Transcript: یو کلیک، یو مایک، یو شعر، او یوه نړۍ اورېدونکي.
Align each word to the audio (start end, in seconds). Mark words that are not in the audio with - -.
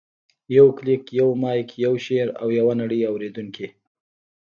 یو 0.57 0.67
کلیک، 0.77 1.03
یو 1.19 1.29
مایک، 1.41 1.69
یو 1.83 1.93
شعر، 2.05 2.27
او 2.41 2.47
یوه 2.59 2.73
نړۍ 2.81 2.99
اورېدونکي. 3.09 3.67